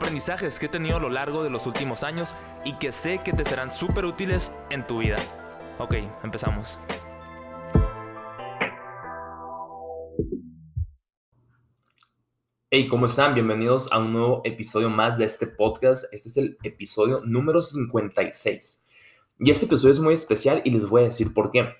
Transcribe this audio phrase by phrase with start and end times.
[0.00, 3.34] aprendizajes que he tenido a lo largo de los últimos años y que sé que
[3.34, 5.18] te serán súper útiles en tu vida.
[5.78, 6.78] Ok, empezamos.
[12.70, 13.34] Hey, ¿cómo están?
[13.34, 16.10] Bienvenidos a un nuevo episodio más de este podcast.
[16.14, 18.86] Este es el episodio número 56.
[19.40, 21.74] Y este episodio es muy especial y les voy a decir por qué.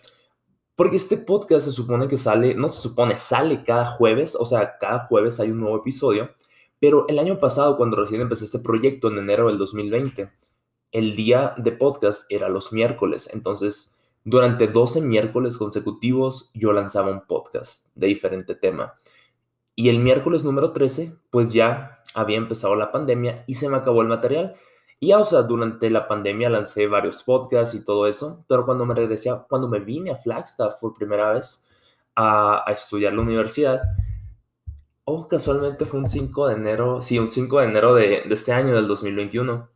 [0.76, 4.76] Porque este podcast se supone que sale, no se supone, sale cada jueves, o sea,
[4.78, 6.34] cada jueves hay un nuevo episodio.
[6.80, 10.30] Pero el año pasado, cuando recién empecé este proyecto en enero del 2020,
[10.92, 13.30] el día de podcast era los miércoles.
[13.32, 18.94] Entonces, durante 12 miércoles consecutivos, yo lanzaba un podcast de diferente tema.
[19.76, 24.00] Y el miércoles número 13, pues ya había empezado la pandemia y se me acabó
[24.02, 24.54] el material.
[24.98, 28.84] Y ya, o sea, durante la pandemia lancé varios podcasts y todo eso, pero cuando
[28.84, 31.66] me regresé, cuando me vine a Flagstaff por primera vez
[32.14, 33.80] a, a estudiar la universidad,
[35.12, 38.52] oh, casualmente fue un 5 de enero, sí, un 5 de enero de, de, este
[38.52, 39.68] año, del 2021.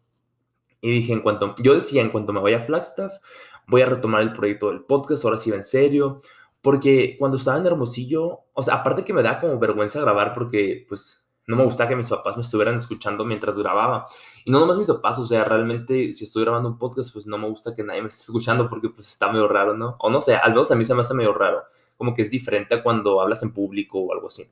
[0.80, 3.18] Y dije, en cuanto, yo decía, en cuanto me vaya a Flagstaff,
[3.66, 6.18] voy a retomar el proyecto del podcast, ahora sí va en serio,
[6.62, 10.86] porque cuando estaba en Hermosillo, o sea, aparte que me da como vergüenza grabar porque,
[10.88, 14.06] pues, no me gustaba que mis papás me estuvieran escuchando mientras grababa.
[14.44, 17.36] Y no nomás mis papás, o sea, realmente si estoy grabando un podcast, pues no
[17.36, 19.96] me gusta que nadie me esté escuchando porque pues está medio raro, ¿no?
[20.00, 21.64] O no sé, al menos a mí se me hace medio raro.
[21.96, 24.48] Como que es diferente a cuando hablas en público o algo así.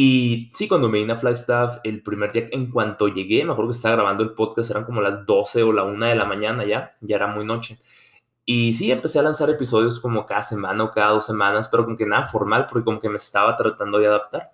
[0.00, 3.72] Y sí, cuando me vine a Flagstaff, el primer día, en cuanto llegué, me acuerdo
[3.72, 6.64] que estaba grabando el podcast, eran como las 12 o la 1 de la mañana
[6.64, 7.80] ya, ya era muy noche.
[8.44, 11.96] Y sí, empecé a lanzar episodios como cada semana o cada dos semanas, pero con
[11.96, 14.50] que nada formal, porque como que me estaba tratando de adaptar.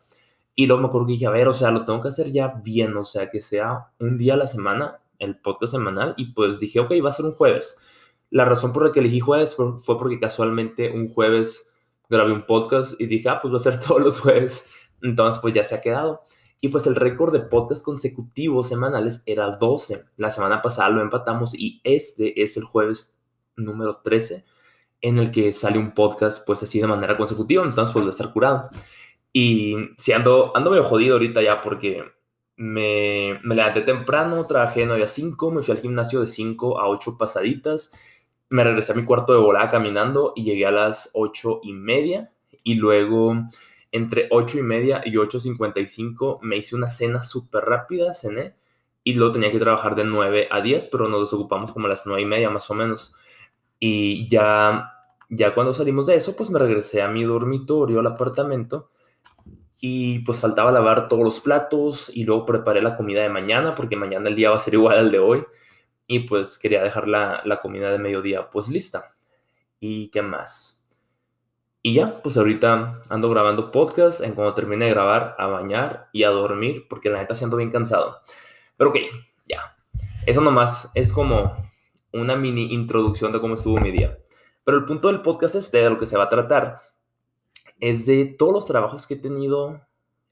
[0.55, 2.49] Y luego me acuerdo que dije, a ver, o sea, lo tengo que hacer ya
[2.65, 6.59] bien, o sea, que sea un día a la semana, el podcast semanal, y pues
[6.59, 7.79] dije, ok, va a ser un jueves.
[8.31, 11.71] La razón por la que elegí jueves fue porque casualmente un jueves
[12.09, 14.71] grabé un podcast y dije, ah, pues va a ser todos los jueves.
[15.03, 16.23] Entonces, pues ya se ha quedado.
[16.61, 20.05] Y pues el récord de podcast consecutivos semanales era 12.
[20.17, 23.21] La semana pasada lo empatamos y este es el jueves
[23.57, 24.45] número 13
[25.03, 27.63] en el que sale un podcast pues así de manera consecutiva.
[27.65, 28.71] Entonces, pues va a estar curado.
[29.33, 32.05] Y sí, ando, ando medio jodido ahorita ya porque
[32.57, 36.81] me, me levanté temprano, trabajé de 9 a 5, me fui al gimnasio de 5
[36.81, 37.93] a 8 pasaditas,
[38.49, 42.31] me regresé a mi cuarto de volada caminando y llegué a las 8 y media.
[42.63, 43.35] Y luego,
[43.95, 48.57] entre 8 y media y 8.55, me hice una cena súper rápida, cené.
[49.05, 52.05] Y luego tenía que trabajar de 9 a 10, pero nos desocupamos como a las
[52.05, 53.15] 9 y media más o menos.
[53.79, 54.91] Y ya,
[55.31, 58.91] ya cuando salimos de eso, pues me regresé a mi dormitorio, al apartamento
[59.81, 63.95] y pues faltaba lavar todos los platos y luego preparé la comida de mañana porque
[63.95, 65.45] mañana el día va a ser igual al de hoy
[66.09, 69.15] y pues quería dejar la, la comida de mediodía pues lista.
[69.79, 70.84] ¿Y qué más?
[71.87, 76.23] Y ya, pues ahorita ando grabando podcast en cuando termine de grabar a bañar y
[76.23, 78.21] a dormir porque la neta siento bien cansado.
[78.79, 78.97] Pero ok,
[79.45, 79.77] ya.
[80.25, 81.55] Eso nomás es como
[82.11, 84.19] una mini introducción de cómo estuvo mi día.
[84.65, 86.79] Pero el punto del podcast este, de lo que se va a tratar,
[87.81, 89.83] es de todos los trabajos que he tenido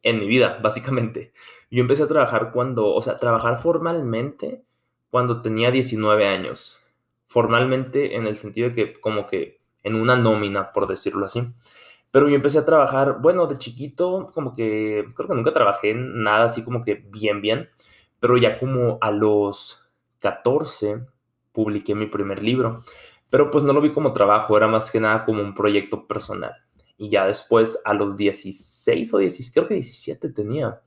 [0.02, 1.34] en mi vida, básicamente.
[1.70, 4.64] Yo empecé a trabajar cuando, o sea, trabajar formalmente
[5.10, 6.82] cuando tenía 19 años.
[7.26, 11.43] Formalmente en el sentido de que como que en una nómina, por decirlo así.
[12.10, 16.22] Pero yo empecé a trabajar, bueno, de chiquito, como que creo que nunca trabajé en
[16.22, 17.70] nada así como que bien, bien.
[18.21, 19.91] Pero ya como a los
[20.21, 21.06] 14
[21.53, 22.82] publiqué mi primer libro.
[23.31, 26.53] Pero pues no lo vi como trabajo, era más que nada como un proyecto personal.
[26.98, 30.83] Y ya después, a los 16 o 17, creo que 17 tenía.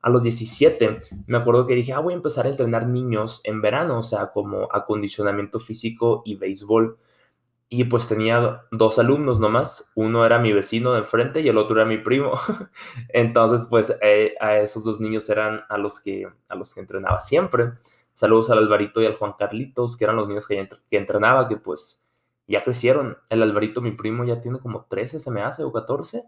[0.00, 3.60] A los 17, me acuerdo que dije, ah, voy a empezar a entrenar niños en
[3.60, 6.98] verano, o sea, como acondicionamiento físico y béisbol.
[7.74, 9.90] Y pues tenía dos alumnos nomás.
[9.94, 12.32] Uno era mi vecino de enfrente y el otro era mi primo.
[13.08, 17.18] Entonces, pues eh, a esos dos niños eran a los que, a los que entrenaba
[17.20, 17.72] siempre.
[18.12, 21.56] Saludos al Alvarito y al Juan Carlitos, que eran los niños que, que entrenaba, que
[21.56, 22.04] pues
[22.46, 23.16] ya crecieron.
[23.30, 26.24] El Alvarito, mi primo, ya tiene como 13, se me hace, o 14.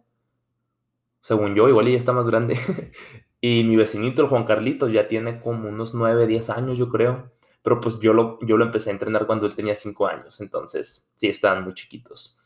[1.20, 2.58] Según yo, igual ya está más grande.
[3.43, 7.32] y mi vecinito, el Juan Carlitos, ya tiene como unos 9, 10 años, yo creo.
[7.64, 10.40] Pero pues yo lo, yo lo empecé a entrenar cuando él tenía 5 años.
[10.40, 12.38] Entonces, sí, estaban muy chiquitos.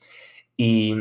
[0.56, 0.96] Y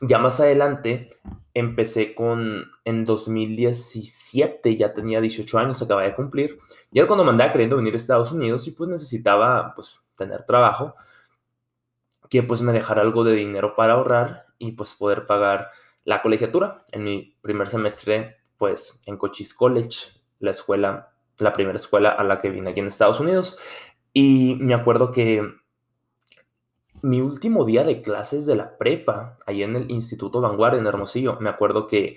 [0.00, 1.10] ya más adelante,
[1.52, 6.58] empecé con, en 2017, ya tenía 18 años, acababa de cumplir,
[6.90, 10.44] y era cuando me andaba queriendo venir a Estados Unidos y pues necesitaba pues tener
[10.44, 10.94] trabajo
[12.28, 15.70] que pues me dejara algo de dinero para ahorrar y pues poder pagar
[16.04, 16.84] la colegiatura.
[16.92, 20.08] En mi primer semestre pues en Cochise College,
[20.38, 23.58] la escuela, la primera escuela a la que vine aquí en Estados Unidos.
[24.12, 25.42] Y me acuerdo que
[27.02, 31.38] mi último día de clases de la prepa, ahí en el Instituto Vanguardia en Hermosillo,
[31.40, 32.16] me acuerdo que,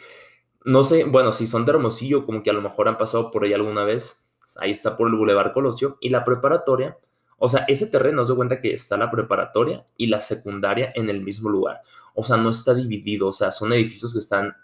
[0.63, 3.43] no sé, bueno, si son de Hermosillo, como que a lo mejor han pasado por
[3.43, 4.25] ahí alguna vez,
[4.59, 6.97] ahí está por el Boulevard Colosio, y la preparatoria,
[7.37, 11.21] o sea, ese terreno, se cuenta que está la preparatoria y la secundaria en el
[11.21, 11.81] mismo lugar,
[12.15, 14.55] o sea, no está dividido, o sea, son edificios que están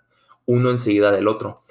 [0.45, 1.61] uno enseguida del otro.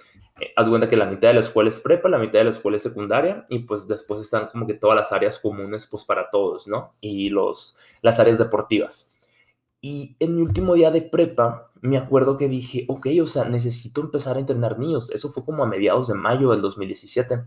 [0.42, 2.50] Eh, haz cuenta que la mitad de la escuela es prepa, la mitad de la
[2.50, 6.30] escuela es secundaria y pues después están como que todas las áreas comunes pues para
[6.30, 6.94] todos, ¿no?
[7.00, 9.14] Y los, las áreas deportivas.
[9.80, 14.00] Y en mi último día de prepa, me acuerdo que dije, ok, o sea, necesito
[14.00, 15.10] empezar a entrenar niños.
[15.10, 17.44] Eso fue como a mediados de mayo del 2017.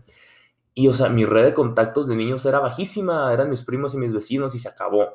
[0.74, 3.98] Y, o sea, mi red de contactos de niños era bajísima, eran mis primos y
[3.98, 5.08] mis vecinos y se acabó.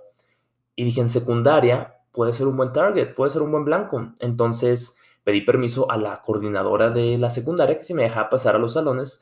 [0.76, 4.14] Y dije, en secundaria puede ser un buen target, puede ser un buen blanco.
[4.20, 8.60] Entonces, pedí permiso a la coordinadora de la secundaria que si me dejaba pasar a
[8.60, 9.22] los salones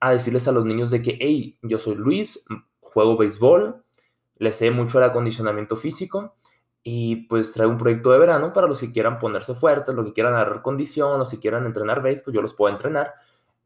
[0.00, 2.44] a decirles a los niños de que, hey, yo soy Luis,
[2.80, 3.84] juego béisbol,
[4.36, 6.36] le sé mucho al acondicionamiento físico
[6.82, 10.12] y pues traigo un proyecto de verano para los que quieran ponerse fuertes, los que
[10.14, 13.14] quieran agarrar condición, los que quieran entrenar béisbol, pues yo los puedo entrenar.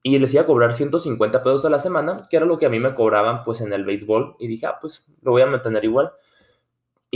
[0.03, 2.69] Y les iba a cobrar 150 pesos a la semana, que era lo que a
[2.69, 4.37] mí me cobraban pues en el béisbol.
[4.39, 6.13] Y dije, ah, pues lo voy a mantener igual.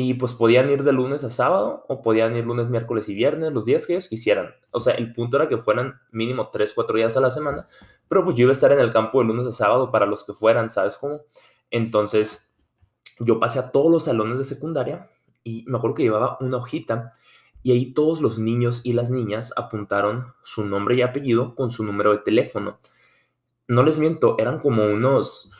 [0.01, 3.53] Y pues podían ir de lunes a sábado o podían ir lunes, miércoles y viernes,
[3.53, 4.55] los días que ellos quisieran.
[4.71, 7.67] O sea, el punto era que fueran mínimo 3, 4 días a la semana,
[8.07, 10.23] pero pues yo iba a estar en el campo de lunes a sábado para los
[10.23, 11.23] que fueran, ¿sabes cómo?
[11.73, 12.49] Entonces,
[13.19, 15.11] yo pasé a todos los salones de secundaria
[15.43, 17.13] y me acuerdo que llevaba una hojita
[17.65, 21.83] y ahí todos los niños y las niñas apuntaron su nombre y apellido con su
[21.83, 22.79] número de teléfono.
[23.67, 25.51] No les miento, eran como unos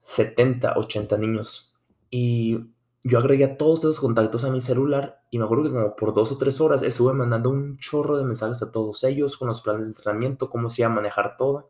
[0.00, 1.76] 70, 80 niños.
[2.10, 2.60] Y
[3.04, 6.12] yo agregué a todos esos contactos a mi celular y me acuerdo que como por
[6.12, 9.62] dos o tres horas estuve mandando un chorro de mensajes a todos ellos con los
[9.62, 11.68] planes de entrenamiento, cómo se iba a manejar todo.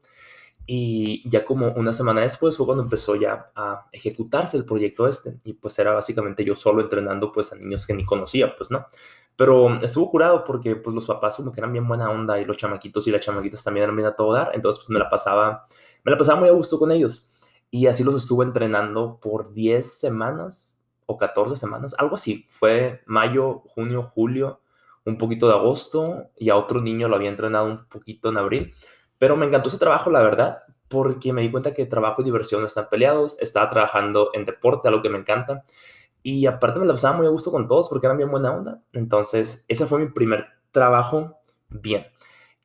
[0.70, 5.38] Y ya como una semana después fue cuando empezó ya a ejecutarse el proyecto este.
[5.44, 8.86] Y pues era básicamente yo solo entrenando pues a niños que ni conocía, pues no.
[9.34, 12.58] Pero estuvo curado porque pues los papás como que eran bien buena onda y los
[12.58, 14.50] chamaquitos y las chamaquitas también eran bien a todo dar.
[14.52, 15.64] Entonces pues me la pasaba,
[16.04, 17.30] me la pasaba muy a gusto con ellos.
[17.70, 20.77] Y así los estuve entrenando por 10 semanas,
[21.08, 22.44] o 14 semanas, algo así.
[22.48, 24.60] Fue mayo, junio, julio,
[25.06, 28.74] un poquito de agosto y a otro niño lo había entrenado un poquito en abril.
[29.16, 32.62] Pero me encantó ese trabajo, la verdad, porque me di cuenta que trabajo y diversión
[32.62, 33.40] están peleados.
[33.40, 35.64] Estaba trabajando en deporte, algo que me encanta.
[36.22, 38.82] Y aparte me la pasaba muy a gusto con todos porque eran bien buena onda.
[38.92, 41.38] Entonces, ese fue mi primer trabajo
[41.70, 42.06] bien.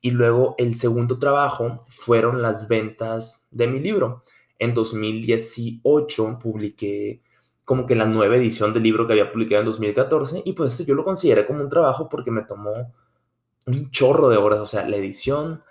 [0.02, 4.22] Y luego el segundo trabajo fueron las ventas de mi libro.
[4.58, 7.22] En 2018 publiqué
[7.64, 10.94] como que la nueva edición del libro que había publicado en 2014 y pues yo
[10.94, 12.92] lo consideré como un trabajo porque me tomó
[13.66, 15.62] un chorro de horas, o sea, la edición,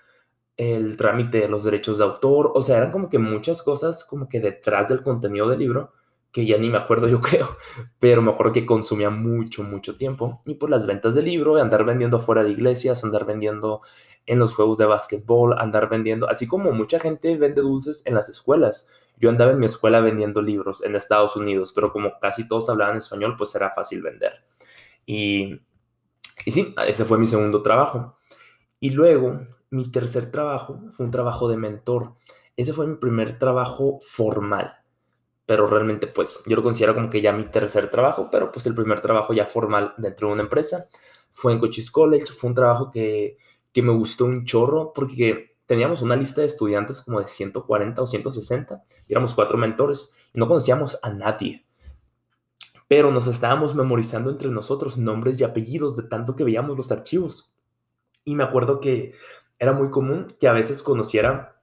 [0.57, 4.27] el trámite de los derechos de autor, o sea, eran como que muchas cosas como
[4.27, 5.93] que detrás del contenido del libro
[6.33, 7.57] que ya ni me acuerdo yo creo,
[7.99, 11.85] pero me acuerdo que consumía mucho, mucho tiempo y por las ventas del libro, andar
[11.85, 13.81] vendiendo fuera de iglesias, andar vendiendo
[14.25, 18.29] en los juegos de básquetbol, andar vendiendo, así como mucha gente vende dulces en las
[18.29, 18.87] escuelas.
[19.23, 22.97] Yo andaba en mi escuela vendiendo libros en Estados Unidos, pero como casi todos hablaban
[22.97, 24.33] español, pues era fácil vender.
[25.05, 25.61] Y,
[26.45, 28.17] y sí, ese fue mi segundo trabajo.
[28.81, 29.39] Y luego,
[29.69, 32.15] mi tercer trabajo fue un trabajo de mentor.
[32.57, 34.75] Ese fue mi primer trabajo formal.
[35.45, 38.75] Pero realmente, pues, yo lo considero como que ya mi tercer trabajo, pero pues el
[38.75, 40.89] primer trabajo ya formal dentro de una empresa.
[41.31, 43.37] Fue en Cochise College, fue un trabajo que
[43.73, 48.05] que me gustó un chorro porque teníamos una lista de estudiantes como de 140 o
[48.05, 51.65] 160 y éramos cuatro mentores y no conocíamos a nadie.
[52.87, 57.55] Pero nos estábamos memorizando entre nosotros nombres y apellidos de tanto que veíamos los archivos.
[58.23, 59.15] Y me acuerdo que
[59.57, 61.59] era muy común que a veces conociera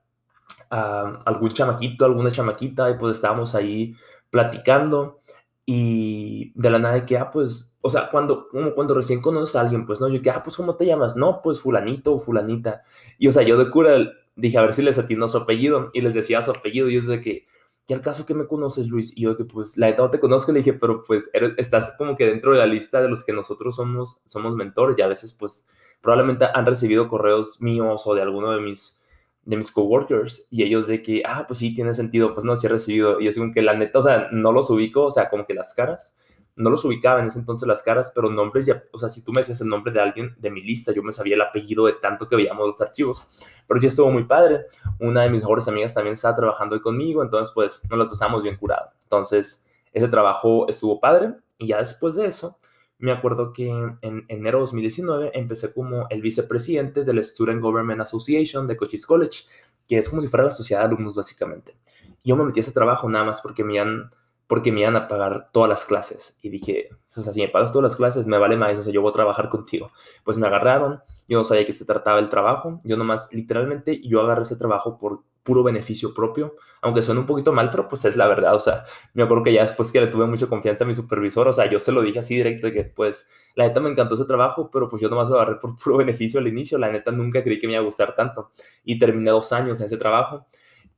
[0.70, 3.94] a algún chamaquito, alguna chamaquita, y pues estábamos ahí
[4.28, 5.20] platicando
[5.64, 9.56] y de la nada de que, ah, pues, o sea, cuando, como cuando recién conoces
[9.56, 11.16] a alguien, pues, no, yo que, ah, pues, ¿cómo te llamas?
[11.16, 12.82] No, pues, fulanito o fulanita.
[13.18, 13.96] Y, o sea, yo de cura
[14.36, 17.02] dije, a ver si les atinó su apellido, y les decía su apellido, y yo
[17.02, 17.46] de que,
[17.86, 19.16] ¿qué al caso que me conoces, Luis?
[19.16, 22.16] Y yo que, pues, la neta no te conozco, le dije, pero, pues, estás como
[22.16, 25.32] que dentro de la lista de los que nosotros somos, somos mentores, y a veces,
[25.32, 25.66] pues,
[26.02, 29.00] probablemente han recibido correos míos o de alguno de mis
[29.44, 32.66] de mis coworkers y ellos de que, ah, pues sí, tiene sentido, pues no, sí
[32.66, 33.20] he recibido.
[33.20, 35.54] Y es como que la neta, o sea, no los ubico, o sea, como que
[35.54, 36.16] las caras,
[36.60, 39.32] no los ubicaba en ese entonces las caras, pero nombres ya, o sea, si tú
[39.32, 41.94] me decías el nombre de alguien de mi lista, yo me sabía el apellido de
[41.94, 43.46] tanto que veíamos los archivos.
[43.66, 44.66] Pero sí estuvo muy padre.
[44.98, 48.56] Una de mis mejores amigas también estaba trabajando conmigo, entonces pues nos las pasamos bien
[48.56, 48.90] curado.
[49.02, 52.58] Entonces, ese trabajo estuvo padre y ya después de eso,
[52.98, 58.66] me acuerdo que en enero de 2019 empecé como el vicepresidente del Student Government Association
[58.66, 59.44] de Cochise College,
[59.88, 61.74] que es como si fuera la sociedad de alumnos básicamente.
[62.22, 64.10] Yo me metí a ese trabajo nada más porque me han
[64.50, 66.36] porque me iban a pagar todas las clases.
[66.42, 68.92] Y dije, o sea, si me pagas todas las clases, me vale más, o sea,
[68.92, 69.92] yo voy a trabajar contigo.
[70.24, 74.20] Pues me agarraron, yo no sabía que se trataba el trabajo, yo nomás, literalmente, yo
[74.20, 78.16] agarré ese trabajo por puro beneficio propio, aunque suene un poquito mal, pero pues es
[78.16, 80.88] la verdad, o sea, me acuerdo que ya después que le tuve mucha confianza a
[80.88, 83.90] mi supervisor, o sea, yo se lo dije así directo, que pues, la neta me
[83.90, 86.90] encantó ese trabajo, pero pues yo nomás lo agarré por puro beneficio al inicio, la
[86.90, 88.50] neta nunca creí que me iba a gustar tanto,
[88.82, 90.48] y terminé dos años en ese trabajo,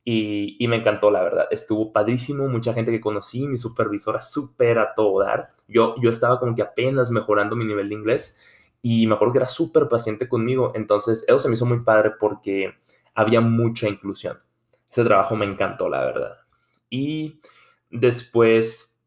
[0.05, 1.47] y, me encantó, la verdad.
[1.49, 5.51] Estuvo padrísimo, mucha gente que conocí, mi supervisora súper a todo dar.
[5.67, 8.37] Yo, yo estaba como que apenas mejorando mi nivel de inglés
[8.81, 10.73] y me acuerdo que era súper paciente conmigo.
[10.75, 12.73] Entonces, eso se me hizo muy padre porque
[13.15, 14.39] había mucha inclusión.
[14.91, 16.37] Ese trabajo me encantó, la verdad.
[16.89, 17.39] Y
[17.89, 18.99] después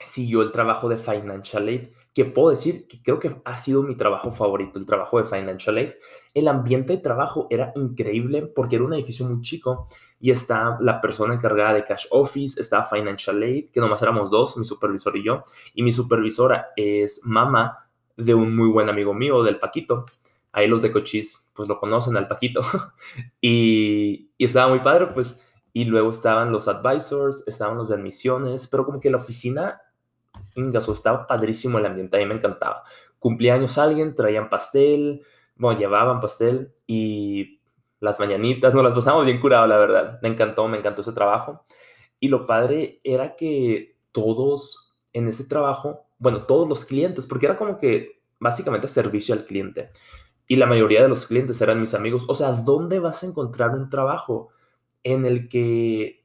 [0.00, 3.96] siguió el trabajo de Financial Aid, que puedo decir que creo que ha sido mi
[3.96, 5.90] trabajo favorito, el trabajo de Financial Aid.
[6.32, 9.88] El ambiente de trabajo era increíble porque era un edificio muy chico
[10.20, 14.56] y está la persona encargada de Cash Office, está Financial Aid, que nomás éramos dos,
[14.56, 15.42] mi supervisor y yo,
[15.74, 20.06] y mi supervisora es mamá de un muy buen amigo mío, del Paquito.
[20.50, 22.62] Ahí los de Cochis, pues lo conocen al Paquito.
[23.40, 25.40] y, y estaba muy padre, pues.
[25.72, 29.80] Y luego estaban los advisors, estaban los de admisiones, pero como que la oficina,
[30.56, 32.82] ingaso, estaba padrísimo el ambiente, a mí me encantaba.
[33.20, 35.22] Cumplía años alguien, traían pastel,
[35.54, 37.57] bueno, llevaban pastel y
[38.00, 40.18] las mañanitas, nos las pasamos bien curado, la verdad.
[40.22, 41.64] Me encantó, me encantó ese trabajo.
[42.20, 47.56] Y lo padre era que todos en ese trabajo, bueno, todos los clientes, porque era
[47.56, 49.90] como que básicamente servicio al cliente.
[50.46, 52.24] Y la mayoría de los clientes eran mis amigos.
[52.28, 54.48] O sea, ¿dónde vas a encontrar un trabajo
[55.02, 56.24] en el que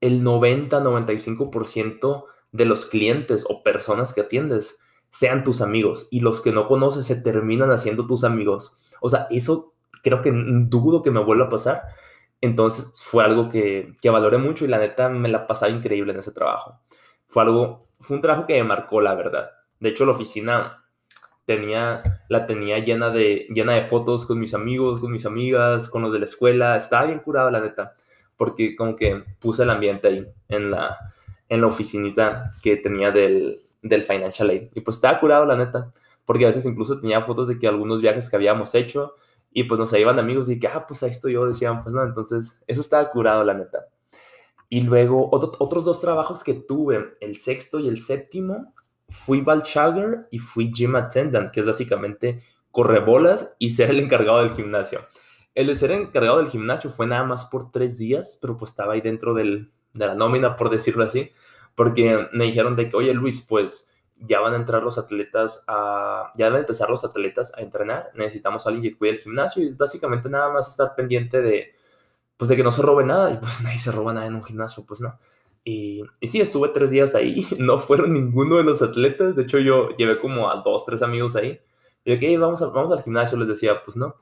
[0.00, 4.78] el 90-95% de los clientes o personas que atiendes
[5.10, 8.92] sean tus amigos y los que no conoces se terminan haciendo tus amigos?
[9.00, 9.73] O sea, eso
[10.04, 11.82] creo que dudo que me vuelva a pasar.
[12.40, 16.18] Entonces fue algo que, que valoré mucho y la neta me la pasaba increíble en
[16.18, 16.80] ese trabajo.
[17.26, 19.50] Fue algo, fue un trabajo que me marcó, la verdad.
[19.80, 20.84] De hecho, la oficina
[21.46, 26.02] tenía, la tenía llena de, llena de fotos con mis amigos, con mis amigas, con
[26.02, 26.76] los de la escuela.
[26.76, 27.94] Estaba bien curado, la neta,
[28.36, 30.98] porque como que puse el ambiente ahí en la,
[31.48, 34.68] en la oficinita que tenía del, del Financial Aid.
[34.74, 35.92] Y pues estaba curado, la neta,
[36.26, 39.14] porque a veces incluso tenía fotos de que algunos viajes que habíamos hecho
[39.56, 42.02] y pues nos iban amigos y que, ah, pues ahí estoy yo, decían, pues no,
[42.02, 43.86] entonces eso estaba curado, la neta.
[44.68, 48.74] Y luego otros dos trabajos que tuve, el sexto y el séptimo,
[49.08, 52.42] fui Balchager y fui gym attendant, que es básicamente
[52.72, 55.06] correbolas y ser el encargado del gimnasio.
[55.54, 58.94] El de ser encargado del gimnasio fue nada más por tres días, pero pues estaba
[58.94, 61.30] ahí dentro del, de la nómina, por decirlo así,
[61.76, 66.30] porque me dijeron de que, oye Luis, pues ya van a entrar los atletas a,
[66.36, 69.62] ya van a empezar los atletas a entrenar, necesitamos a alguien que cuide el gimnasio
[69.62, 71.74] y básicamente nada más estar pendiente de,
[72.36, 74.44] pues de que no se robe nada y pues nadie se roba nada en un
[74.44, 75.18] gimnasio, pues no.
[75.64, 79.58] Y, y sí, estuve tres días ahí, no fueron ninguno de los atletas, de hecho
[79.58, 81.60] yo llevé como a dos, tres amigos ahí,
[82.04, 84.16] y de que vamos, vamos al gimnasio, les decía, pues no,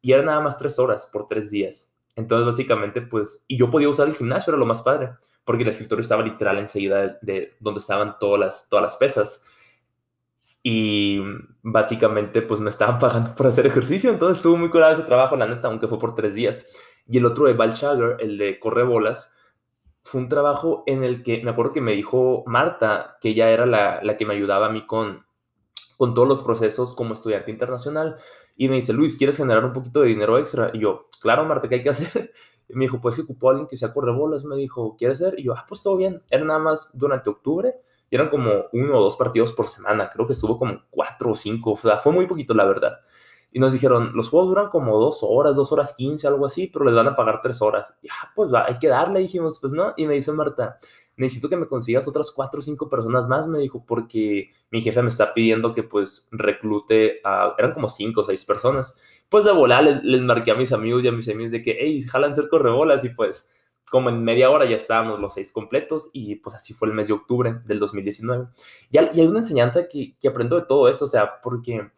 [0.00, 1.94] y era nada más tres horas por tres días.
[2.16, 5.12] Entonces, básicamente, pues, y yo podía usar el gimnasio, era lo más padre,
[5.48, 9.46] porque el escritorio estaba literal enseguida de, donde estaban todas las, todas las pesas.
[10.62, 11.20] Y
[11.62, 15.46] básicamente, pues me estaban pagando por hacer ejercicio, entonces estuvo muy curado ese trabajo, la
[15.46, 16.76] neta, aunque fue por tres días.
[17.06, 19.34] Y el otro de Balchager, el de corre bolas,
[20.02, 23.64] fue un trabajo en el que me acuerdo que me dijo Marta, que ella era
[23.64, 25.24] la, la que me ayudaba a mí con,
[25.96, 28.16] con todos los procesos como estudiante internacional.
[28.54, 30.72] Y me dice, Luis, ¿quieres generar un poquito de dinero extra?
[30.74, 32.34] Y yo, claro, Marta, ¿qué hay que hacer?
[32.68, 34.44] Y me dijo, pues que ocupó a alguien que sea correbolas.
[34.44, 35.38] Me dijo, ¿quieres ser?
[35.38, 36.20] Y yo, ah, pues todo bien.
[36.30, 37.76] Era nada más durante octubre.
[38.10, 40.08] Y eran como uno o dos partidos por semana.
[40.10, 41.72] Creo que estuvo como cuatro o cinco.
[41.72, 42.98] O sea, fue muy poquito, la verdad.
[43.50, 46.84] Y nos dijeron, los juegos duran como dos horas, dos horas quince, algo así, pero
[46.84, 47.96] les van a pagar tres horas.
[48.02, 49.20] Y ah, pues va, hay que darle.
[49.20, 49.94] Dijimos, pues no.
[49.96, 50.78] Y me dice Marta,
[51.18, 55.02] necesito que me consigas otras cuatro o cinco personas más, me dijo, porque mi jefe
[55.02, 58.98] me está pidiendo que pues reclute a, eran como cinco o seis personas.
[59.28, 62.00] Pues de volar les, marqué a mis amigos y a mis amigos de que, hey,
[62.02, 63.48] jalan ser correbolas y pues
[63.90, 67.08] como en media hora ya estábamos los seis completos y pues así fue el mes
[67.08, 68.46] de octubre del 2019.
[68.90, 71.90] Y, y hay una enseñanza que, que aprendo de todo eso, o sea, porque,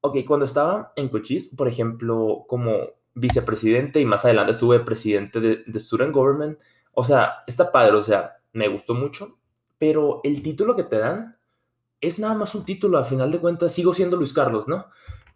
[0.00, 2.72] ok, cuando estaba en Cochise, por ejemplo, como
[3.14, 6.58] vicepresidente y más adelante estuve presidente de, de Student Government,
[6.92, 9.38] o sea, está padre, o sea, me gustó mucho,
[9.76, 11.36] pero el título que te dan
[12.00, 14.86] es nada más un título, a final de cuentas sigo siendo Luis Carlos, ¿no?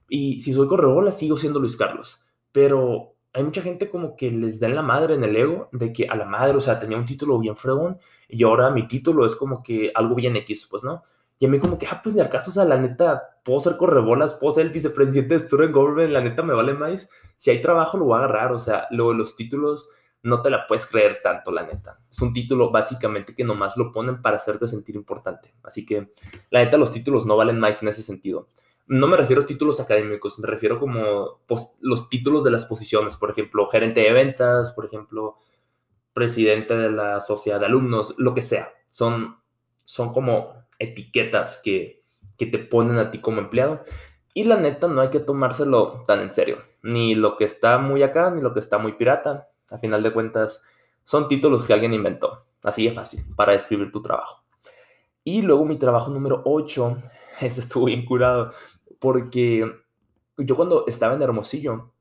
[0.09, 2.25] Y si soy correbola, sigo siendo Luis Carlos.
[2.51, 5.93] Pero hay mucha gente como que les da en la madre en el ego de
[5.93, 9.27] que a la madre, o sea, tenía un título bien fregón y ahora mi título
[9.27, 11.03] es como que algo bien X, pues, ¿no?
[11.39, 13.61] Y a mí como que, ah, pues ni al caso, o sea, la neta, puedo
[13.61, 17.09] ser correbolas, puedo ser el vicepresidente de Student Government, la neta me vale más.
[17.37, 19.91] Si hay trabajo lo voy a agarrar, o sea, luego los títulos
[20.23, 21.99] no te la puedes creer tanto, la neta.
[22.11, 25.55] Es un título básicamente que nomás lo ponen para hacerte sentir importante.
[25.63, 26.11] Así que,
[26.51, 28.49] la neta, los títulos no valen más en ese sentido.
[28.87, 31.41] No me refiero a títulos académicos, me refiero como
[31.81, 35.37] los títulos de las posiciones, por ejemplo, gerente de ventas, por ejemplo,
[36.13, 38.73] presidente de la sociedad de alumnos, lo que sea.
[38.89, 39.39] Son,
[39.85, 42.01] son como etiquetas que,
[42.37, 43.81] que te ponen a ti como empleado.
[44.35, 46.59] Y la neta, no hay que tomárselo tan en serio.
[46.83, 50.13] Ni lo que está muy acá, ni lo que está muy pirata a final de
[50.13, 50.63] cuentas,
[51.05, 52.47] son títulos que alguien inventó.
[52.63, 54.45] Así de fácil, para describir tu trabajo.
[55.25, 56.97] Y luego mi trabajo número 8,
[57.41, 58.53] este estuvo bien curado,
[58.99, 59.71] porque
[60.37, 61.93] yo cuando estaba en Hermosillo,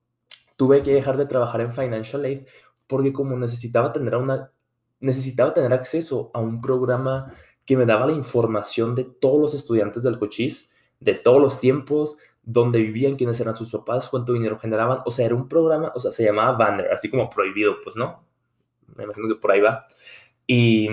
[0.55, 2.45] tuve que dejar de trabajar en Financial Aid
[2.87, 4.51] porque como necesitaba tener una
[4.99, 7.33] necesitaba tener acceso a un programa
[7.65, 12.17] que me daba la información de todos los estudiantes del cochís, de todos los tiempos,
[12.51, 14.99] dónde vivían, quiénes eran sus papás, cuánto dinero generaban.
[15.05, 18.23] O sea, era un programa, o sea, se llamaba Banner, así como prohibido, pues, ¿no?
[18.95, 19.85] Me imagino que por ahí va.
[20.47, 20.89] Y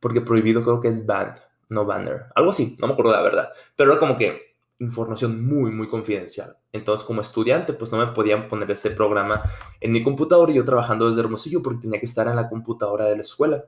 [0.00, 1.36] porque prohibido creo que es band,
[1.70, 2.26] no banner.
[2.34, 3.48] Algo así, no me acuerdo la verdad.
[3.74, 6.56] Pero era como que información muy, muy confidencial.
[6.72, 9.42] Entonces, como estudiante, pues no me podían poner ese programa
[9.80, 13.06] en mi computadora y yo trabajando desde Hermosillo porque tenía que estar en la computadora
[13.06, 13.64] de la escuela.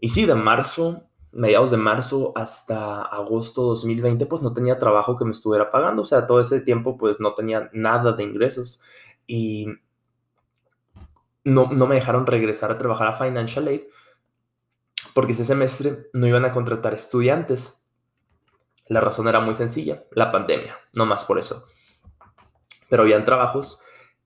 [0.00, 5.24] Y sí, de marzo mediados de marzo hasta agosto 2020, pues no tenía trabajo que
[5.24, 6.02] me estuviera pagando.
[6.02, 8.80] O sea, todo ese tiempo, pues no tenía nada de ingresos.
[9.26, 9.66] Y
[11.44, 13.82] no, no me dejaron regresar a trabajar a Financial Aid
[15.14, 17.86] porque ese semestre no iban a contratar estudiantes.
[18.86, 21.64] La razón era muy sencilla, la pandemia, no más por eso.
[22.88, 23.80] Pero habían trabajos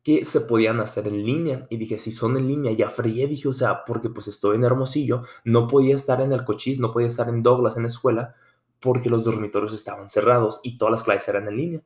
[0.05, 1.63] que se podían hacer en línea.
[1.71, 4.65] Y dije, si son en línea, ya fregué, dije, o sea, porque pues estoy en
[4.65, 8.35] Hermosillo, no podía estar en el Cochís, no podía estar en Douglas, en la escuela,
[8.81, 11.81] porque los dormitorios estaban cerrados y todas las clases eran en línea.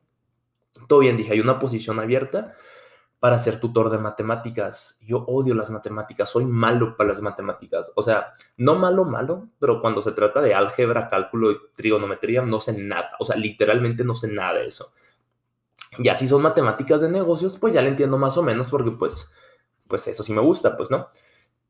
[0.87, 2.53] Todo bien, dije, hay una posición abierta
[3.19, 4.99] para ser tutor de matemáticas.
[5.01, 7.91] Yo odio las matemáticas, soy malo para las matemáticas.
[7.95, 12.59] O sea, no malo, malo, pero cuando se trata de álgebra, cálculo y trigonometría, no
[12.59, 13.11] sé nada.
[13.19, 14.91] O sea, literalmente no sé nada de eso.
[15.97, 19.31] Ya si son matemáticas de negocios, pues ya le entiendo más o menos porque pues,
[19.87, 21.07] pues eso sí me gusta, pues, ¿no?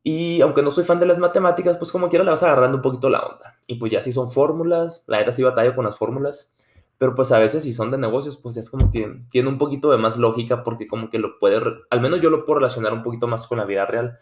[0.02, 2.82] Y aunque no soy fan de las matemáticas, pues como quiera le vas agarrando un
[2.82, 3.58] poquito la onda.
[3.66, 6.54] Y pues ya si son fórmulas, la verdad sí batalla con las fórmulas,
[6.96, 9.90] pero pues a veces si son de negocios, pues es como que tiene un poquito
[9.90, 13.02] de más lógica porque como que lo puede, al menos yo lo puedo relacionar un
[13.02, 14.18] poquito más con la vida real.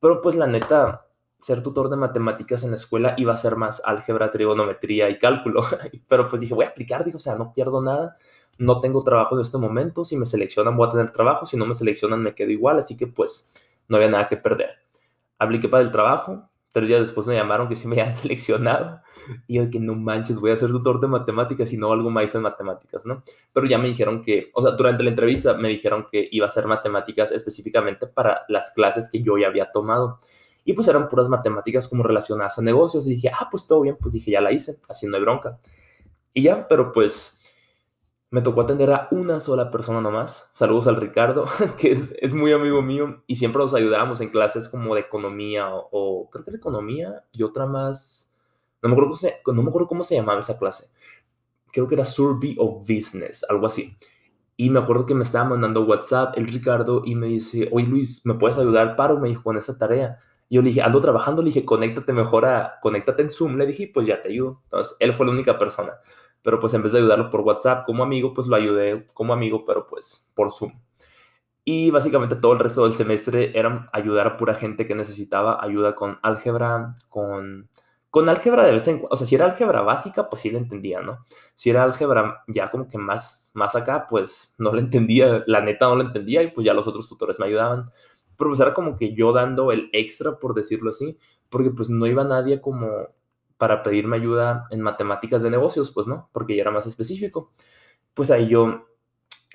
[0.00, 1.06] Pero pues la neta,
[1.42, 5.60] ser tutor de matemáticas en la escuela iba a ser más álgebra, trigonometría y cálculo.
[6.08, 8.16] Pero pues dije, voy a aplicar, digo, o sea, no pierdo nada
[8.58, 11.66] no tengo trabajo en este momento, si me seleccionan voy a tener trabajo, si no
[11.66, 13.52] me seleccionan me quedo igual, así que pues
[13.88, 14.70] no había nada que perder.
[15.38, 19.00] Apliqué para el trabajo, tres días después me llamaron que sí me habían seleccionado
[19.46, 22.34] y yo que no manches, voy a ser tutor de matemáticas y no algo más
[22.34, 23.22] en matemáticas, ¿no?
[23.52, 26.50] Pero ya me dijeron que, o sea, durante la entrevista me dijeron que iba a
[26.50, 30.18] ser matemáticas específicamente para las clases que yo ya había tomado.
[30.64, 33.06] Y pues eran puras matemáticas como relacionadas a negocios.
[33.06, 35.58] Y dije, ah, pues todo bien, pues dije, ya la hice, haciendo de bronca.
[36.34, 37.42] Y ya, pero pues
[38.32, 40.50] me tocó atender a una sola persona nomás.
[40.54, 41.44] Saludos al Ricardo,
[41.78, 46.30] que es, muy amigo mío y siempre nos ayudábamos en clases como de economía o,
[46.30, 48.34] creo que de economía y otra más.
[48.80, 49.14] No me, acuerdo
[49.46, 50.90] no me acuerdo cómo se llamaba esa clase.
[51.72, 53.98] Creo que era Survey of Business, algo así.
[54.56, 58.24] Y me acuerdo que me estaba mandando WhatsApp el Ricardo y me dice, oye Luis,
[58.24, 58.96] ¿me puedes ayudar?
[58.96, 60.18] Paro, me dijo, con esta tarea.
[60.52, 63.56] Y yo le dije, ando trabajando, le dije, conéctate mejor a, conéctate en Zoom.
[63.56, 64.60] Le dije, pues ya te ayudo.
[64.64, 65.94] Entonces, él fue la única persona
[66.42, 69.64] pero pues en vez de ayudarlo por WhatsApp como amigo, pues lo ayudé como amigo,
[69.64, 70.72] pero pues por Zoom.
[71.64, 75.94] Y básicamente todo el resto del semestre era ayudar a pura gente que necesitaba ayuda
[75.94, 77.68] con álgebra, con,
[78.10, 79.14] con álgebra de vez en cuando.
[79.14, 81.20] O sea, si era álgebra básica, pues sí la entendía, ¿no?
[81.54, 85.86] Si era álgebra ya como que más, más acá, pues no la entendía, la neta
[85.86, 87.92] no la entendía y pues ya los otros tutores me ayudaban.
[88.36, 91.18] Pero pues como que yo dando el extra, por decirlo así,
[91.48, 92.88] porque pues no iba nadie como
[93.58, 97.50] para pedirme ayuda en matemáticas de negocios, pues no, porque ya era más específico.
[98.14, 98.86] Pues ahí yo,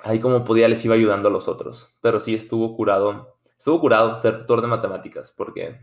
[0.04, 4.22] ahí como podía les iba ayudando a los otros, pero sí estuvo curado, estuvo curado
[4.22, 5.82] ser tutor de matemáticas, porque,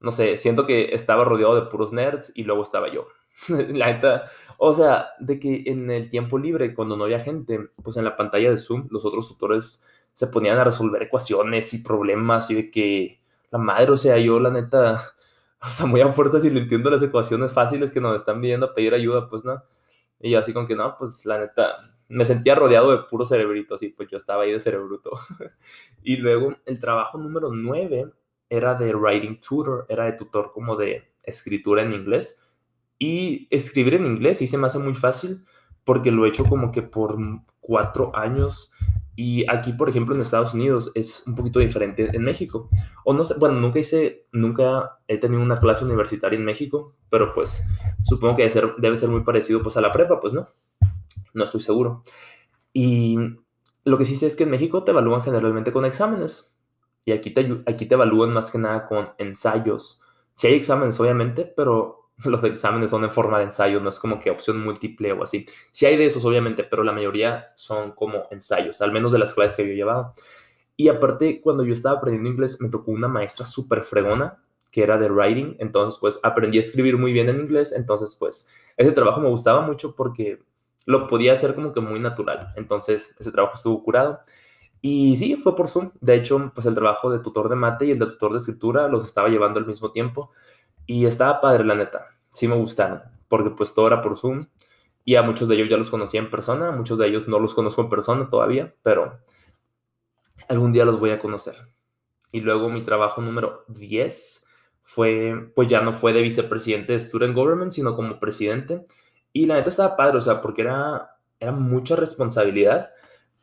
[0.00, 3.06] no sé, siento que estaba rodeado de puros nerds y luego estaba yo.
[3.48, 7.96] la neta, o sea, de que en el tiempo libre, cuando no había gente, pues
[7.96, 9.84] en la pantalla de Zoom, los otros tutores
[10.16, 14.40] se ponían a resolver ecuaciones y problemas y de que la madre, o sea, yo
[14.40, 14.98] la neta
[15.62, 18.64] o sea, muy a fuerza si le entiendo las ecuaciones fáciles que nos están pidiendo
[18.64, 19.62] a pedir ayuda, pues no.
[20.18, 21.74] Y yo así con que no, pues la neta,
[22.08, 25.10] me sentía rodeado de puro cerebrito, así pues yo estaba ahí de cerebruto.
[26.02, 28.10] y luego el trabajo número 9
[28.48, 32.40] era de writing tutor, era de tutor como de escritura en inglés.
[32.98, 35.44] Y escribir en inglés sí se me hace muy fácil
[35.84, 37.18] porque lo he hecho como que por
[37.60, 38.72] cuatro años
[39.16, 42.68] y aquí, por ejemplo, en Estados Unidos es un poquito diferente en México.
[43.02, 47.32] O no sé, bueno, nunca hice, nunca he tenido una clase universitaria en México, pero
[47.32, 47.64] pues
[48.02, 50.46] supongo que debe ser, debe ser muy parecido pues a la prepa, pues no.
[51.32, 52.02] No estoy seguro.
[52.74, 53.16] Y
[53.84, 56.54] lo que sí sé es que en México te evalúan generalmente con exámenes.
[57.06, 60.02] Y aquí te, aquí te evalúan más que nada con ensayos.
[60.34, 64.20] Sí hay exámenes, obviamente, pero los exámenes son en forma de ensayo, no es como
[64.20, 65.44] que opción múltiple o así.
[65.72, 69.34] Sí hay de esos, obviamente, pero la mayoría son como ensayos, al menos de las
[69.34, 70.12] clases que yo he llevado.
[70.76, 74.38] Y aparte, cuando yo estaba aprendiendo inglés, me tocó una maestra súper fregona,
[74.70, 78.48] que era de writing, entonces pues aprendí a escribir muy bien en inglés, entonces pues
[78.76, 80.38] ese trabajo me gustaba mucho porque
[80.84, 84.20] lo podía hacer como que muy natural, entonces ese trabajo estuvo curado.
[84.82, 85.90] Y sí, fue por Zoom.
[86.00, 88.86] De hecho, pues el trabajo de tutor de mate y el de tutor de escritura
[88.88, 90.30] los estaba llevando al mismo tiempo.
[90.86, 92.06] Y estaba padre, la neta.
[92.30, 94.40] Sí me gustaron, porque pues todo era por Zoom.
[95.04, 97.54] Y a muchos de ellos ya los conocía en persona, muchos de ellos no los
[97.54, 99.20] conozco en persona todavía, pero
[100.48, 101.54] algún día los voy a conocer.
[102.32, 104.46] Y luego mi trabajo número 10
[104.82, 108.86] fue, pues ya no fue de vicepresidente de Student Government, sino como presidente.
[109.32, 112.90] Y la neta estaba padre, o sea, porque era, era mucha responsabilidad,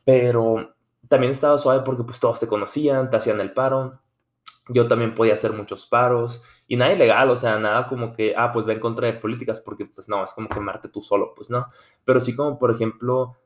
[0.06, 0.76] pero
[1.08, 4.00] también estaba suave porque pues todos te conocían, te hacían el paro.
[4.70, 8.52] Yo también podía hacer muchos paros y nada ilegal, o sea, nada como que, ah,
[8.54, 11.50] pues va en contra de políticas, porque pues no, es como quemarte tú solo, pues
[11.50, 11.68] no.
[12.06, 13.38] Pero sí como, por ejemplo,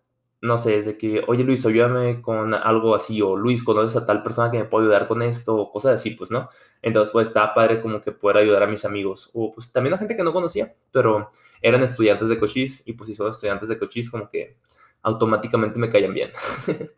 [0.42, 4.06] no sé, es de que, oye Luis, ayúdame con algo así, o Luis, conoces a
[4.06, 6.50] tal persona que me puede ayudar con esto, o cosas así, pues no.
[6.84, 9.98] Entonces, pues estaba padre como que poder ayudar a mis amigos, o pues también a
[9.98, 11.30] gente que no conocía, pero
[11.62, 14.58] eran estudiantes de Cochise, y pues si son estudiantes de Cochise, como que
[15.02, 16.32] automáticamente me caían bien.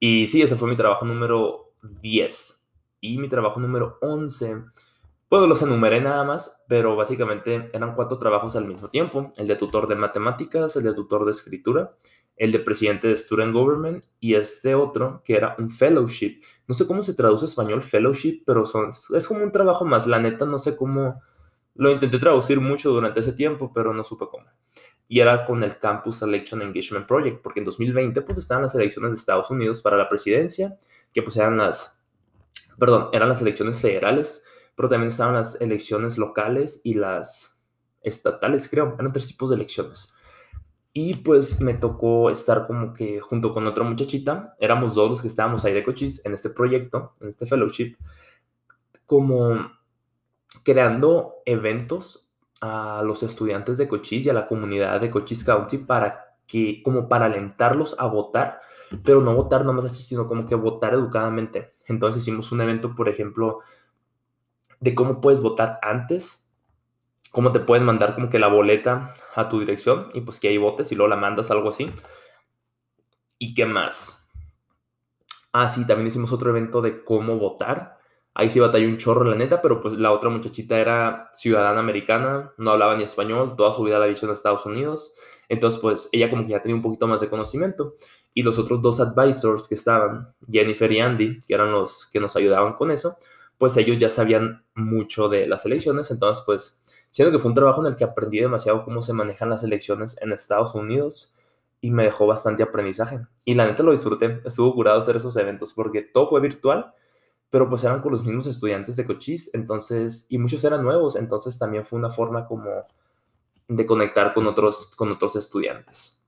[0.00, 2.57] y sí, ese fue mi trabajo número 10.
[3.00, 4.64] Y mi trabajo número 11
[5.30, 9.30] bueno, los enumeré nada más, pero básicamente eran cuatro trabajos al mismo tiempo.
[9.36, 11.94] El de tutor de matemáticas, el de tutor de escritura,
[12.34, 16.40] el de presidente de Student Government y este otro que era un fellowship.
[16.66, 20.06] No sé cómo se traduce español fellowship, pero son, es como un trabajo más.
[20.06, 21.20] La neta no sé cómo...
[21.74, 24.46] Lo intenté traducir mucho durante ese tiempo, pero no supe cómo.
[25.08, 29.10] Y era con el Campus Election Engagement Project, porque en 2020 pues estaban las elecciones
[29.10, 30.78] de Estados Unidos para la presidencia,
[31.12, 31.97] que pues eran las...
[32.78, 34.44] Perdón, eran las elecciones federales
[34.78, 37.60] pero también estaban las elecciones locales y las
[38.00, 38.94] estatales, creo.
[38.96, 40.14] Eran tres tipos de elecciones.
[40.92, 45.26] Y pues me tocó estar como que junto con otra muchachita, éramos dos los que
[45.26, 47.96] estábamos ahí de cochis en este proyecto, en este fellowship,
[49.04, 49.68] como
[50.62, 56.27] creando eventos a los estudiantes de Cochise y a la comunidad de Cochise County para
[56.48, 58.58] que, como para alentarlos a votar,
[59.04, 61.72] pero no votar nomás así, sino como que votar educadamente.
[61.86, 63.60] Entonces hicimos un evento, por ejemplo,
[64.80, 66.44] de cómo puedes votar antes,
[67.30, 70.56] cómo te pueden mandar como que la boleta a tu dirección y pues que ahí
[70.56, 71.92] votes y luego la mandas, algo así.
[73.38, 74.26] ¿Y qué más?
[75.52, 77.97] Ah, sí, también hicimos otro evento de cómo votar.
[78.38, 82.52] Ahí sí batalló un chorro, la neta, pero pues la otra muchachita era ciudadana americana,
[82.56, 85.12] no hablaba ni español, toda su vida la visto en Estados Unidos.
[85.48, 87.94] Entonces, pues ella como que ya tenía un poquito más de conocimiento.
[88.32, 92.36] Y los otros dos advisors que estaban, Jennifer y Andy, que eran los que nos
[92.36, 93.16] ayudaban con eso,
[93.58, 97.80] pues ellos ya sabían mucho de las elecciones, entonces pues siento que fue un trabajo
[97.80, 101.34] en el que aprendí demasiado cómo se manejan las elecciones en Estados Unidos
[101.80, 103.18] y me dejó bastante aprendizaje.
[103.44, 106.94] Y la neta lo disfruté, estuvo curado hacer esos eventos porque todo fue virtual,
[107.50, 111.58] pero pues eran con los mismos estudiantes de Cochise, entonces, y muchos eran nuevos, entonces
[111.58, 112.86] también fue una forma como
[113.68, 116.20] de conectar con otros, con otros estudiantes.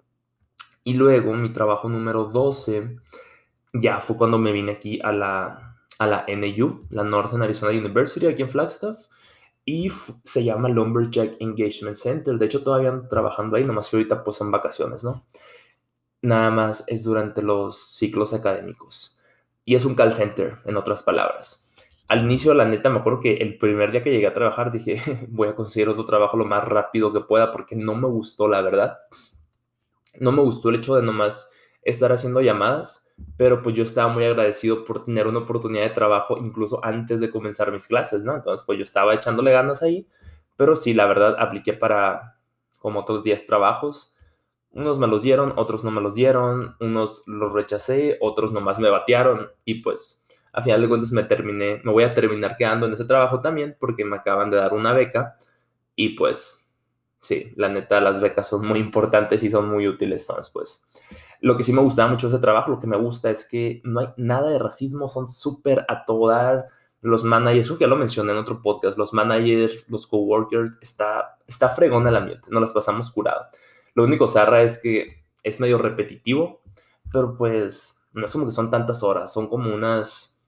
[0.85, 2.97] Y luego mi trabajo número 12
[3.75, 8.27] ya fue cuando me vine aquí a la, a la NU, la Northern Arizona University,
[8.27, 9.07] aquí en Flagstaff,
[9.65, 9.91] y
[10.25, 12.39] se llama Lumberjack Engagement Center.
[12.39, 15.25] De hecho, todavía ando trabajando ahí, nomás que ahorita pues son vacaciones, ¿no?
[16.23, 19.20] Nada más es durante los ciclos académicos.
[19.65, 21.67] Y es un call center, en otras palabras.
[22.09, 24.97] Al inicio, la neta, me acuerdo que el primer día que llegué a trabajar dije,
[25.29, 28.63] voy a conseguir otro trabajo lo más rápido que pueda porque no me gustó, la
[28.63, 28.99] verdad.
[30.19, 31.51] No me gustó el hecho de nomás
[31.83, 36.37] estar haciendo llamadas pero pues yo estaba muy agradecido por tener una oportunidad de trabajo
[36.39, 38.35] incluso antes de comenzar mis clases, ¿no?
[38.35, 40.07] Entonces, pues yo estaba echándole ganas ahí,
[40.57, 42.39] pero sí, la verdad, apliqué para
[42.79, 44.15] como otros 10 trabajos.
[44.73, 48.89] Unos me los dieron, otros no me los dieron, unos los rechacé, otros nomás me
[48.89, 52.93] batearon y pues a final de cuentas me terminé, me voy a terminar quedando en
[52.93, 55.37] ese trabajo también porque me acaban de dar una beca
[55.97, 56.73] y pues
[57.21, 60.87] sí, la neta las becas son muy importantes y son muy útiles, entonces pues
[61.41, 64.01] lo que sí me gustaba mucho ese trabajo, lo que me gusta es que no
[64.01, 66.67] hay nada de racismo, son súper a todo dar,
[67.03, 71.39] los managers, creo que ya lo mencioné en otro podcast, los managers, los coworkers, está,
[71.47, 73.47] está fregón el ambiente, no las pasamos curado.
[73.95, 76.63] Lo único zarra es que es medio repetitivo,
[77.13, 80.39] pero pues no es como que son tantas horas, son como unas,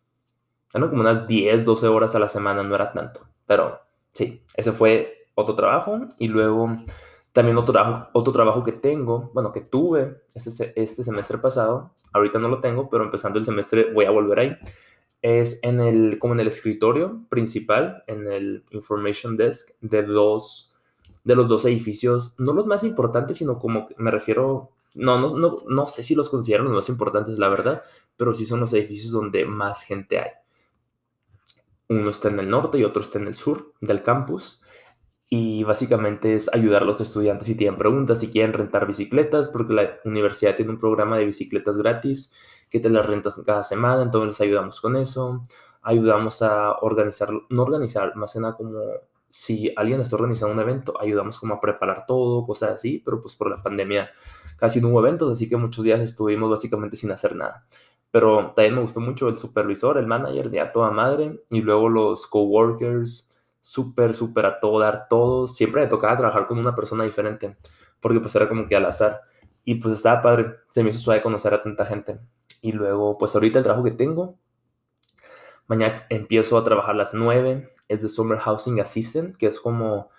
[0.74, 3.26] eran como unas 10, 12 horas a la semana, no era tanto.
[3.46, 3.80] Pero
[4.12, 6.76] sí, ese fue otro trabajo y luego
[7.32, 12.38] también otro trabajo, otro trabajo que tengo, bueno, que tuve este, este semestre pasado, ahorita
[12.38, 14.56] no lo tengo, pero empezando el semestre voy a volver ahí,
[15.22, 20.71] es en el, como en el escritorio principal, en el Information Desk de dos,
[21.24, 25.56] de los dos edificios, no los más importantes, sino como me refiero no, no, no,
[25.68, 27.82] no sé si los considero los más importantes, la verdad,
[28.16, 30.30] pero sí son los edificios donde más gente hay.
[31.88, 34.62] Uno está en el norte y otro está en el sur del campus.
[35.28, 39.72] Y básicamente es ayudar a los estudiantes si tienen preguntas, si quieren rentar bicicletas, porque
[39.72, 42.34] la universidad tiene un programa de bicicletas gratis
[42.68, 45.42] que te las rentas cada semana, entonces les ayudamos con eso.
[45.82, 48.78] Ayudamos a organizar, no organizar, más que nada como
[49.32, 53.34] si alguien está organizando un evento, ayudamos como a preparar todo, cosas así, pero pues
[53.34, 54.10] por la pandemia
[54.58, 57.66] casi no hubo eventos, así que muchos días estuvimos básicamente sin hacer nada.
[58.10, 61.88] Pero también me gustó mucho el supervisor, el manager, de a toda madre, y luego
[61.88, 65.56] los coworkers, súper, súper a todo dar, todos.
[65.56, 67.56] Siempre me tocaba trabajar con una persona diferente,
[68.00, 69.22] porque pues era como que al azar.
[69.64, 72.20] Y pues estaba padre, se me hizo suave conocer a tanta gente.
[72.60, 74.36] Y luego, pues ahorita el trabajo que tengo,
[75.68, 80.10] mañana empiezo a trabajar a las 9, es de Summer Housing Assistant, que es como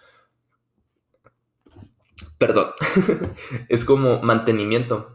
[2.38, 2.72] perdón,
[3.70, 5.12] es como mantenimiento.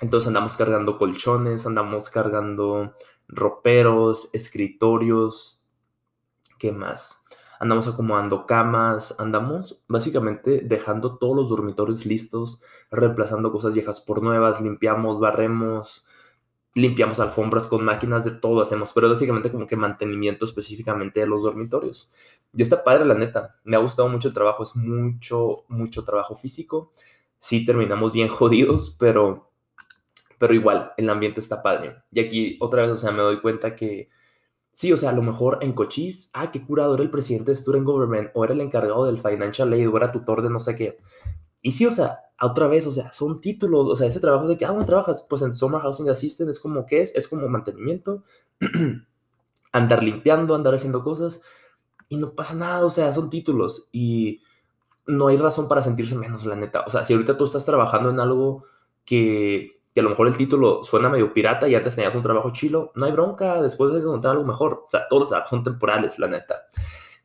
[0.00, 2.94] Entonces andamos cargando colchones, andamos cargando
[3.26, 5.62] roperos, escritorios,
[6.58, 7.24] ¿qué más?
[7.58, 14.60] Andamos acomodando camas, andamos básicamente dejando todos los dormitorios listos, reemplazando cosas viejas por nuevas,
[14.60, 16.06] limpiamos, barremos,
[16.78, 21.42] limpiamos alfombras con máquinas, de todo hacemos, pero básicamente como que mantenimiento específicamente de los
[21.42, 22.12] dormitorios.
[22.52, 23.56] Y está padre, la neta.
[23.64, 26.92] Me ha gustado mucho el trabajo, es mucho, mucho trabajo físico.
[27.40, 29.50] Sí terminamos bien jodidos, pero,
[30.38, 31.96] pero igual, el ambiente está padre.
[32.12, 34.08] Y aquí otra vez, o sea, me doy cuenta que
[34.72, 37.56] sí, o sea, a lo mejor en Cochise, ah, qué curado, era el presidente de
[37.56, 40.76] Student Government, o era el encargado del Financial Aid, o era tutor de no sé
[40.76, 40.98] qué.
[41.68, 44.56] Y sí, o sea, otra vez, o sea, son títulos, o sea, ese trabajo de
[44.56, 47.14] que, ah, bueno, trabajas, pues en Summer Housing Assistant es como, ¿qué es?
[47.14, 48.24] Es como mantenimiento,
[49.72, 51.42] andar limpiando, andar haciendo cosas,
[52.08, 54.40] y no pasa nada, o sea, son títulos, y
[55.06, 56.84] no hay razón para sentirse menos, la neta.
[56.86, 58.64] O sea, si ahorita tú estás trabajando en algo
[59.04, 62.50] que, que a lo mejor el título suena medio pirata y antes tenías un trabajo
[62.50, 64.84] chilo, no hay bronca, después de encontrar algo mejor.
[64.86, 66.62] O sea, todos los trabajos son temporales, la neta.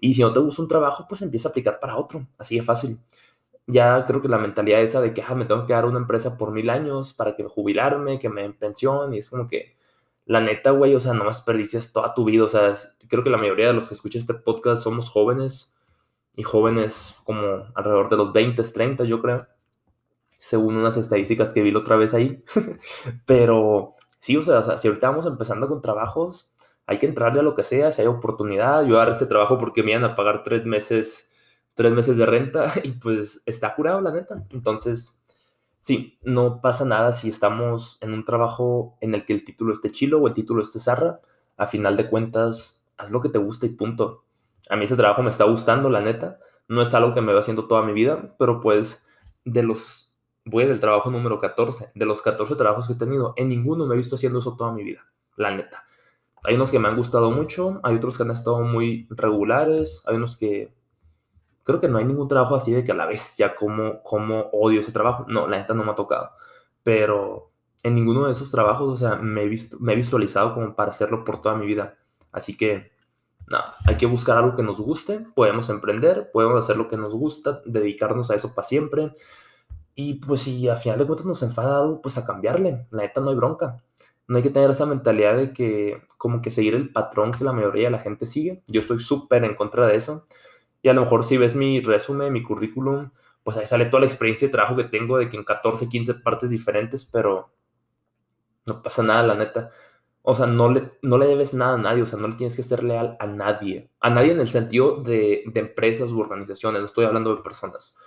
[0.01, 2.61] Y si no te gusta un trabajo, pues empieza a aplicar para otro, así de
[2.61, 2.99] fácil
[3.67, 6.37] ya creo que la mentalidad esa de que ah, me tengo que dar una empresa
[6.37, 9.75] por mil años para que jubilarme, que me den pensión, y es como que,
[10.25, 12.75] la neta, güey, o sea, no desperdicias toda tu vida, o sea,
[13.09, 15.73] creo que la mayoría de los que escuchan este podcast somos jóvenes,
[16.35, 19.47] y jóvenes como alrededor de los 20, 30, yo creo,
[20.37, 22.43] según unas estadísticas que vi la otra vez ahí,
[23.25, 26.49] pero sí, o sea, o sea, si ahorita vamos empezando con trabajos,
[26.85, 29.83] hay que entrarle a lo que sea, si hay oportunidad, yo agarré este trabajo porque
[29.83, 31.31] me iban a pagar tres meses
[31.73, 34.45] tres meses de renta y pues está curado, la neta.
[34.51, 35.23] Entonces,
[35.79, 39.91] sí, no pasa nada si estamos en un trabajo en el que el título esté
[39.91, 41.21] chilo o el título esté zarra.
[41.57, 44.23] A final de cuentas, haz lo que te gusta y punto.
[44.69, 46.39] A mí ese trabajo me está gustando, la neta.
[46.67, 49.05] No es algo que me va haciendo toda mi vida, pero pues
[49.45, 50.09] de los...
[50.45, 51.91] Voy del trabajo número 14.
[51.95, 54.73] De los 14 trabajos que he tenido, en ninguno me he visto haciendo eso toda
[54.73, 55.05] mi vida,
[55.37, 55.85] la neta.
[56.45, 60.17] Hay unos que me han gustado mucho, hay otros que han estado muy regulares, hay
[60.17, 60.73] unos que
[61.63, 64.81] creo que no hay ningún trabajo así de que a la ya como, como odio
[64.81, 65.25] ese trabajo.
[65.27, 66.31] No, la neta no me ha tocado.
[66.83, 67.51] Pero
[67.83, 70.91] en ninguno de esos trabajos, o sea, me he, visto, me he visualizado como para
[70.91, 71.97] hacerlo por toda mi vida.
[72.31, 72.91] Así que,
[73.49, 77.13] nada, hay que buscar algo que nos guste, podemos emprender, podemos hacer lo que nos
[77.13, 79.13] gusta, dedicarnos a eso para siempre.
[79.95, 82.87] Y pues si a final de cuentas nos enfada algo, pues a cambiarle.
[82.91, 83.83] La neta no hay bronca.
[84.27, 87.51] No hay que tener esa mentalidad de que como que seguir el patrón que la
[87.51, 88.63] mayoría de la gente sigue.
[88.67, 90.25] Yo estoy súper en contra de eso.
[90.83, 93.09] Y a lo mejor si ves mi resumen, mi currículum,
[93.41, 96.15] pues ahí sale toda la experiencia de trabajo que tengo de que en 14, 15
[96.15, 97.51] partes diferentes, pero
[98.65, 99.69] no pasa nada, la neta.
[100.21, 102.55] O sea, no le, no le debes nada a nadie, o sea, no le tienes
[102.55, 103.91] que ser leal a nadie.
[104.01, 107.97] A nadie en el sentido de, de empresas u organizaciones, no estoy hablando de personas.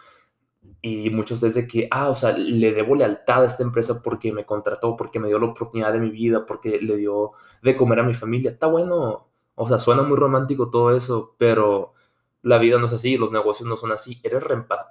[0.82, 4.44] y muchos desde que, ah, o sea, le debo lealtad a esta empresa porque me
[4.46, 8.02] contrató, porque me dio la oportunidad de mi vida, porque le dio de comer a
[8.04, 8.50] mi familia.
[8.50, 11.94] Está bueno, o sea, suena muy romántico todo eso, pero
[12.46, 14.20] la vida no es así, los negocios no son así.
[14.22, 14.44] Eres,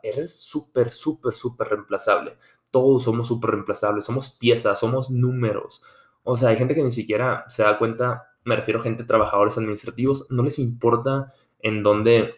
[0.03, 2.37] eres súper, súper, súper reemplazable.
[2.69, 5.81] Todos somos súper reemplazables, somos piezas, somos números.
[6.23, 9.57] O sea, hay gente que ni siquiera se da cuenta, me refiero a gente, trabajadores
[9.57, 12.35] administrativos, no les importa en dónde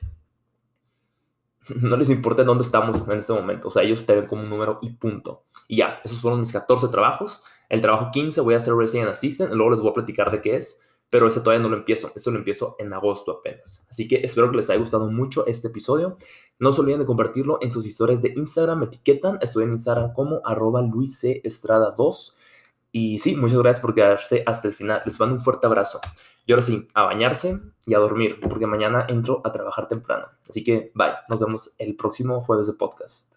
[1.81, 3.69] no les importa en dónde estamos en este momento.
[3.69, 5.45] O sea, ellos te ven como un número y punto.
[5.67, 7.41] Y ya, esos fueron mis 14 trabajos.
[7.69, 9.51] El trabajo 15 voy a hacer Resident Assistant.
[9.51, 10.86] Luego les voy a platicar de qué es.
[11.09, 12.11] Pero ese todavía no lo empiezo.
[12.15, 13.85] Eso lo empiezo en agosto apenas.
[13.89, 16.17] Así que espero que les haya gustado mucho este episodio.
[16.59, 18.79] No se olviden de compartirlo en sus historias de Instagram.
[18.79, 19.39] Me etiquetan.
[19.41, 20.83] Estoy en Instagram como arroba
[21.43, 22.37] Estrada 2
[22.91, 25.01] Y sí, muchas gracias por quedarse hasta el final.
[25.05, 26.01] Les mando un fuerte abrazo.
[26.45, 30.27] Y ahora sí, a bañarse y a dormir, porque mañana entro a trabajar temprano.
[30.49, 33.36] Así que bye, nos vemos el próximo jueves de podcast.